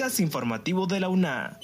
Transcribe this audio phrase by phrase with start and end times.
[0.00, 1.60] informativo de la UNA.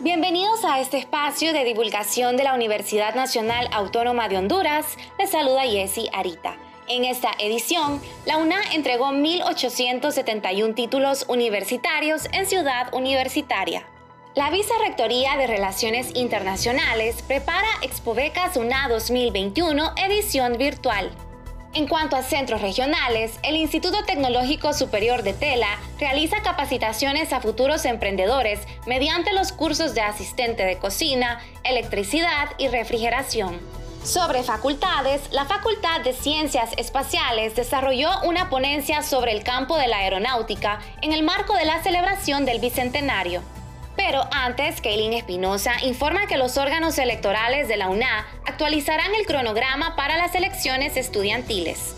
[0.00, 4.84] Bienvenidos a este espacio de divulgación de la Universidad Nacional Autónoma de Honduras.
[5.18, 6.56] Les saluda Jessy Arita.
[6.88, 13.86] En esta edición, la UNA entregó 1.871 títulos universitarios en Ciudad Universitaria.
[14.34, 21.10] La Vicerrectoría de Relaciones Internacionales prepara Expobecas UNA 2021 edición virtual.
[21.76, 27.84] En cuanto a centros regionales, el Instituto Tecnológico Superior de Tela realiza capacitaciones a futuros
[27.84, 33.60] emprendedores mediante los cursos de asistente de cocina, electricidad y refrigeración.
[34.02, 39.98] Sobre facultades, la Facultad de Ciencias Espaciales desarrolló una ponencia sobre el campo de la
[39.98, 43.42] aeronáutica en el marco de la celebración del Bicentenario.
[43.96, 49.96] Pero antes, Kaylin Espinosa informa que los órganos electorales de la UNA actualizarán el cronograma
[49.96, 51.94] para las elecciones estudiantiles.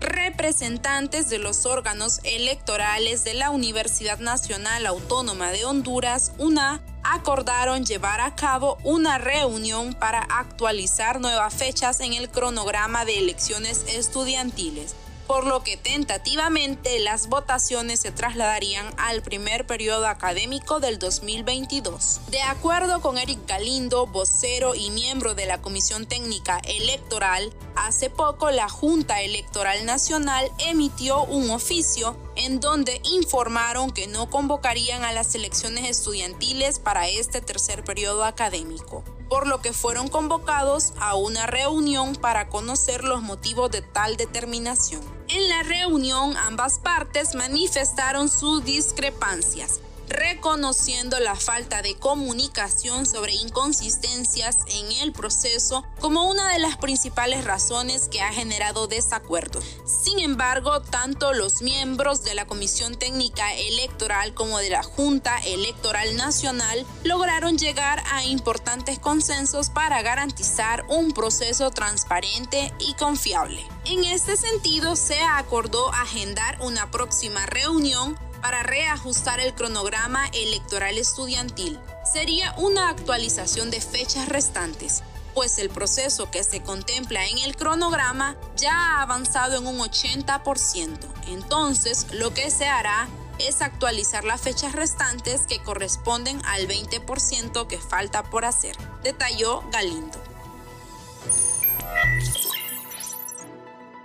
[0.00, 8.20] Representantes de los órganos electorales de la Universidad Nacional Autónoma de Honduras, UNA, acordaron llevar
[8.20, 14.94] a cabo una reunión para actualizar nuevas fechas en el cronograma de elecciones estudiantiles
[15.26, 22.20] por lo que tentativamente las votaciones se trasladarían al primer periodo académico del 2022.
[22.30, 28.50] De acuerdo con Eric Galindo, vocero y miembro de la Comisión Técnica Electoral, hace poco
[28.50, 35.34] la Junta Electoral Nacional emitió un oficio en donde informaron que no convocarían a las
[35.34, 42.14] elecciones estudiantiles para este tercer periodo académico por lo que fueron convocados a una reunión
[42.14, 45.02] para conocer los motivos de tal determinación.
[45.28, 49.80] En la reunión ambas partes manifestaron sus discrepancias,
[50.14, 57.44] reconociendo la falta de comunicación sobre inconsistencias en el proceso como una de las principales
[57.44, 59.60] razones que ha generado desacuerdo.
[59.84, 66.16] Sin embargo, tanto los miembros de la Comisión Técnica Electoral como de la Junta Electoral
[66.16, 73.64] Nacional lograron llegar a importantes consensos para garantizar un proceso transparente y confiable.
[73.84, 81.80] En este sentido, se acordó agendar una próxima reunión para reajustar el cronograma electoral estudiantil.
[82.04, 88.36] Sería una actualización de fechas restantes, pues el proceso que se contempla en el cronograma
[88.54, 90.98] ya ha avanzado en un 80%.
[91.28, 97.78] Entonces, lo que se hará es actualizar las fechas restantes que corresponden al 20% que
[97.78, 100.18] falta por hacer, detalló Galindo.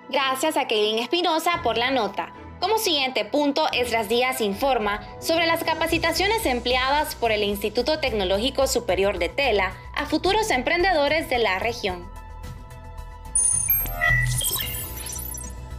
[0.07, 2.38] Gracias a Kevin Espinosa por la nota.
[2.59, 9.17] Como siguiente punto, Esdras Díaz informa sobre las capacitaciones empleadas por el Instituto Tecnológico Superior
[9.17, 12.18] de Tela a futuros emprendedores de la región.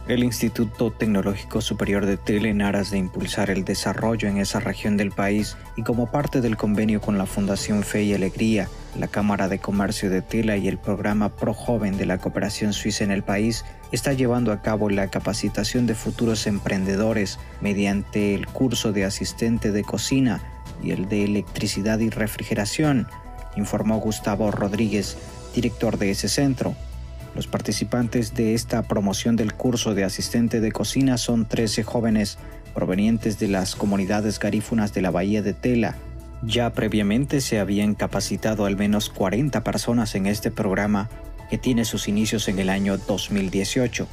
[0.07, 4.97] El Instituto Tecnológico Superior de Tela, en aras de impulsar el desarrollo en esa región
[4.97, 8.67] del país y como parte del convenio con la Fundación Fe y Alegría,
[8.97, 13.03] la Cámara de Comercio de Tela y el programa Pro Joven de la Cooperación Suiza
[13.03, 18.91] en el país, está llevando a cabo la capacitación de futuros emprendedores mediante el curso
[18.91, 20.41] de asistente de cocina
[20.83, 23.07] y el de electricidad y refrigeración,
[23.55, 25.15] informó Gustavo Rodríguez,
[25.53, 26.75] director de ese centro.
[27.35, 32.37] Los participantes de esta promoción del curso de asistente de cocina son 13 jóvenes
[32.73, 35.95] provenientes de las comunidades garífunas de la Bahía de Tela.
[36.43, 41.09] Ya previamente se habían capacitado al menos 40 personas en este programa
[41.49, 44.07] que tiene sus inicios en el año 2018.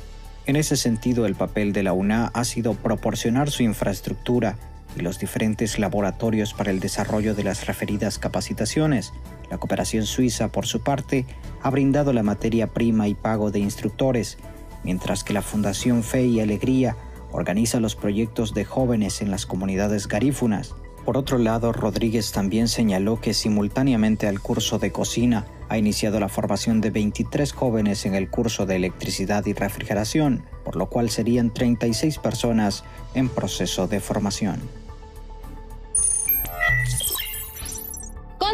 [0.47, 4.57] En ese sentido, el papel de la UNA ha sido proporcionar su infraestructura
[4.97, 9.13] y los diferentes laboratorios para el desarrollo de las referidas capacitaciones.
[9.51, 11.27] La cooperación suiza, por su parte,
[11.63, 14.39] ha brindado la materia prima y pago de instructores,
[14.85, 16.97] mientras que la Fundación Fe y Alegría
[17.33, 20.75] organiza los proyectos de jóvenes en las comunidades garífunas.
[21.05, 26.29] Por otro lado, Rodríguez también señaló que simultáneamente al curso de cocina ha iniciado la
[26.29, 31.53] formación de 23 jóvenes en el curso de electricidad y refrigeración, por lo cual serían
[31.53, 32.85] 36 personas
[33.15, 34.61] en proceso de formación.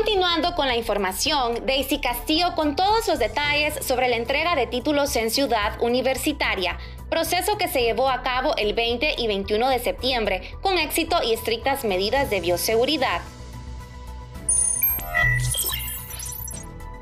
[0.04, 5.16] Continuando con la información, Daisy Castillo con todos los detalles sobre la entrega de títulos
[5.16, 6.76] en Ciudad Universitaria,
[7.08, 11.32] proceso que se llevó a cabo el 20 y 21 de septiembre con éxito y
[11.32, 13.22] estrictas medidas de bioseguridad.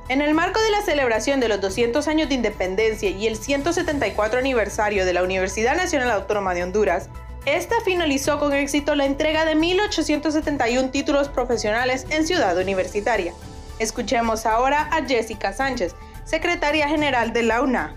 [0.08, 4.38] En el marco de la celebración de los 200 años de independencia y el 174
[4.38, 7.08] aniversario de la Universidad Nacional Autónoma de Honduras,
[7.44, 13.34] esta finalizó con éxito la entrega de 1.871 títulos profesionales en Ciudad Universitaria.
[13.80, 17.96] Escuchemos ahora a Jessica Sánchez, secretaria general de la UNA.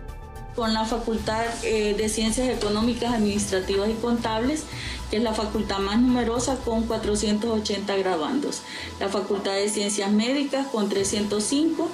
[0.55, 4.63] Con la Facultad eh, de Ciencias Económicas, Administrativas y Contables,
[5.11, 8.63] que es la facultad más numerosa con 480 graduandos.
[8.99, 11.87] La Facultad de Ciencias Médicas con 305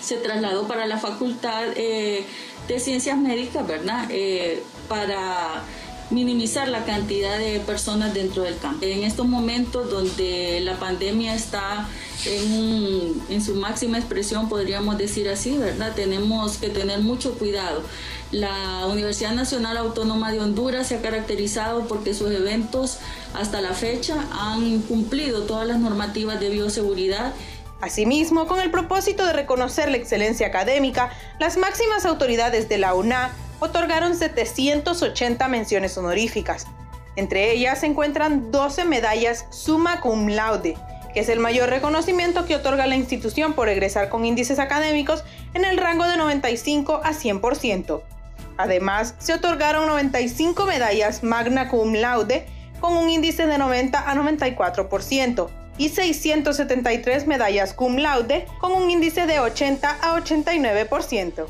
[0.00, 2.24] se trasladó para la Facultad eh,
[2.68, 4.06] de Ciencias Médicas, ¿verdad?
[4.10, 5.62] Eh, para
[6.10, 8.84] minimizar la cantidad de personas dentro del campo.
[8.84, 11.88] En estos momentos donde la pandemia está
[12.26, 15.94] en, su máxima expresión, podríamos decir así, ¿verdad?
[15.94, 17.82] Tenemos que tener mucho cuidado.
[18.32, 22.98] La Universidad Nacional Autónoma de Honduras se ha caracterizado porque sus eventos
[23.34, 27.32] hasta la fecha han cumplido todas las normativas de bioseguridad
[27.80, 33.30] Asimismo, con el propósito de reconocer la excelencia académica, las máximas autoridades de la UNA
[33.60, 36.66] otorgaron 780 menciones honoríficas.
[37.16, 40.76] Entre ellas se encuentran 12 medallas summa cum laude,
[41.14, 45.24] que es el mayor reconocimiento que otorga la institución por egresar con índices académicos
[45.54, 48.02] en el rango de 95 a 100%.
[48.56, 52.46] Además, se otorgaron 95 medallas magna cum laude
[52.80, 59.26] con un índice de 90 a 94%, y 673 medallas cum laude con un índice
[59.26, 61.46] de 80 a 89%.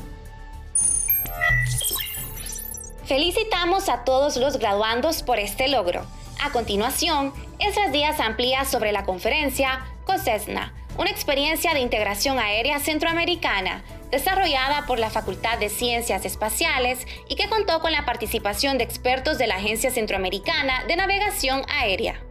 [3.11, 6.05] Felicitamos a todos los graduandos por este logro.
[6.41, 13.83] A continuación, Esdras Díaz amplía sobre la conferencia COSESNA, una experiencia de integración aérea centroamericana
[14.11, 19.37] desarrollada por la Facultad de Ciencias Espaciales y que contó con la participación de expertos
[19.37, 22.30] de la Agencia Centroamericana de Navegación Aérea.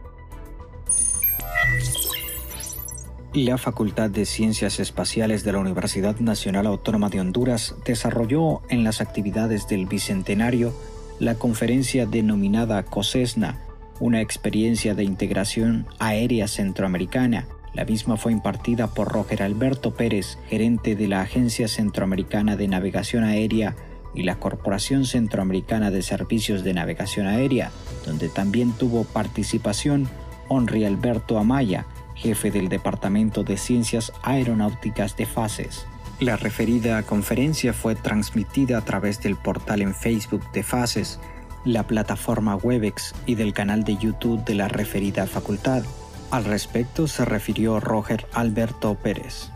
[3.33, 8.99] La Facultad de Ciencias Espaciales de la Universidad Nacional Autónoma de Honduras desarrolló en las
[8.99, 10.73] actividades del Bicentenario
[11.17, 13.57] la conferencia denominada COSESNA,
[14.01, 17.47] una experiencia de integración aérea centroamericana.
[17.73, 23.23] La misma fue impartida por Roger Alberto Pérez, gerente de la Agencia Centroamericana de Navegación
[23.23, 23.77] Aérea
[24.13, 27.71] y la Corporación Centroamericana de Servicios de Navegación Aérea,
[28.05, 30.09] donde también tuvo participación
[30.49, 31.85] Henry Alberto Amaya,
[32.21, 35.87] jefe del Departamento de Ciencias Aeronáuticas de FACES.
[36.19, 41.19] La referida conferencia fue transmitida a través del portal en Facebook de FACES,
[41.65, 45.83] la plataforma Webex y del canal de YouTube de la referida facultad.
[46.29, 49.49] Al respecto se refirió Roger Alberto Pérez.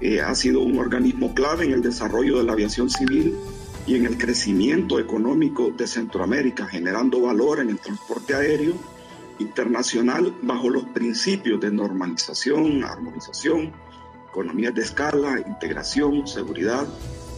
[0.00, 3.36] Eh, ha sido un organismo clave en el desarrollo de la aviación civil
[3.86, 8.74] y en el crecimiento económico de Centroamérica, generando valor en el transporte aéreo
[9.40, 13.72] internacional bajo los principios de normalización, armonización,
[14.28, 16.86] economías de escala, integración, seguridad,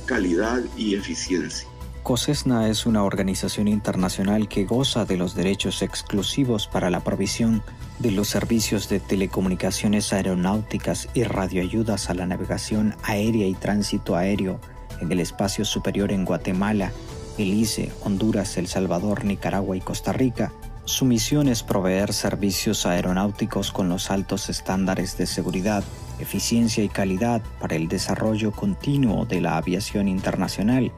[0.06, 1.68] calidad y eficiencia.
[2.02, 7.62] COSESNA es una organización internacional que goza de los derechos exclusivos para la provisión
[8.00, 14.58] de los servicios de telecomunicaciones aeronáuticas y radioayudas a la navegación aérea y tránsito aéreo
[15.00, 16.90] en el espacio superior en Guatemala,
[17.38, 20.52] Belice, Honduras, El Salvador, Nicaragua y Costa Rica,
[20.84, 25.84] su misión es proveer servicios aeronáuticos con los altos estándares de seguridad,
[26.18, 30.90] eficiencia y calidad para el desarrollo continuo de la aviación internacional.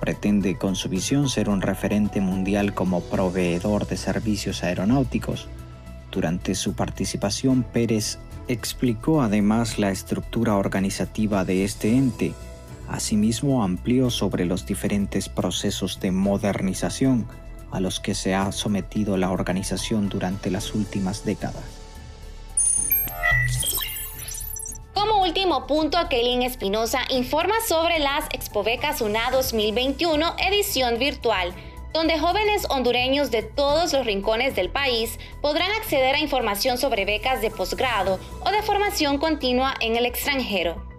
[0.00, 5.48] Pretende con su visión ser un referente mundial como proveedor de servicios aeronáuticos.
[6.12, 12.32] Durante su participación, Pérez explicó además la estructura organizativa de este ente.
[12.88, 17.26] Asimismo, amplió sobre los diferentes procesos de modernización
[17.72, 21.64] a los que se ha sometido la organización durante las últimas décadas.
[24.94, 31.54] Como último punto, Kaylin Espinosa informa sobre las Expobecas UNA 2021 edición virtual,
[31.92, 37.40] donde jóvenes hondureños de todos los rincones del país podrán acceder a información sobre becas
[37.40, 40.91] de posgrado o de formación continua en el extranjero.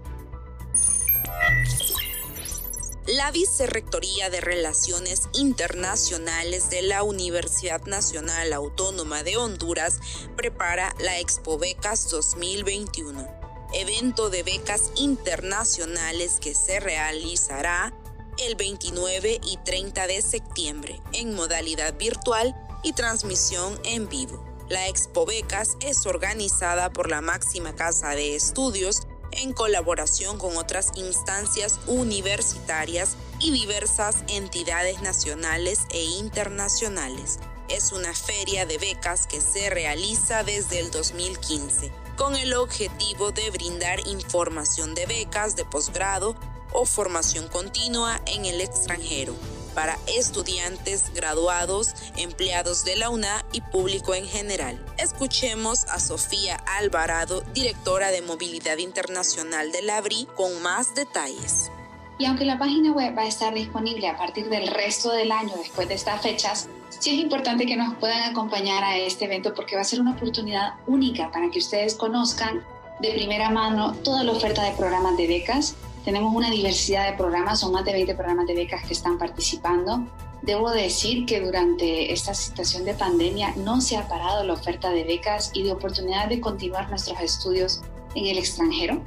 [3.14, 10.00] La Vicerrectoría de Relaciones Internacionales de la Universidad Nacional Autónoma de Honduras
[10.36, 13.28] prepara la Expo Becas 2021,
[13.76, 17.94] evento de becas internacionales que se realizará
[18.40, 24.44] el 29 y 30 de septiembre en modalidad virtual y transmisión en vivo.
[24.70, 29.04] La Expo Becas es organizada por la máxima casa de estudios
[29.42, 37.40] en colaboración con otras instancias universitarias y diversas entidades nacionales e internacionales.
[37.70, 43.50] Es una feria de becas que se realiza desde el 2015 con el objetivo de
[43.50, 46.36] brindar información de becas de posgrado
[46.72, 49.34] o formación continua en el extranjero.
[49.74, 54.84] Para estudiantes, graduados, empleados de la UNA y público en general.
[54.98, 61.72] Escuchemos a Sofía Alvarado, directora de Movilidad Internacional de la ABRI, con más detalles.
[62.20, 65.54] Y aunque la página web va a estar disponible a partir del resto del año
[65.58, 69.76] después de estas fechas, sí es importante que nos puedan acompañar a este evento porque
[69.76, 72.64] va a ser una oportunidad única para que ustedes conozcan
[73.00, 75.76] de primera mano toda la oferta de programas de becas.
[76.04, 80.06] Tenemos una diversidad de programas, son más de 20 programas de becas que están participando.
[80.42, 85.06] Debo decir que durante esta situación de pandemia no se ha parado la oferta de
[85.06, 87.82] becas y de oportunidad de continuar nuestros estudios
[88.16, 89.02] en el extranjero.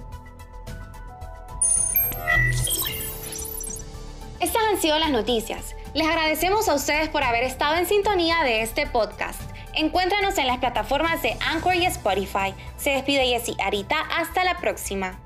[4.40, 5.74] Estas han sido las noticias.
[5.92, 9.40] Les agradecemos a ustedes por haber estado en sintonía de este podcast.
[9.74, 12.54] Encuéntranos en las plataformas de Anchor y Spotify.
[12.78, 14.00] Se despide Jessy Arita.
[14.16, 15.25] Hasta la próxima.